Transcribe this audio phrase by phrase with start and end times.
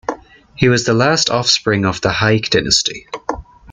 [0.55, 3.05] He was the last offspring of the Hayk Dynasty.